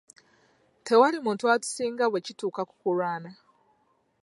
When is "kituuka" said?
2.25-2.61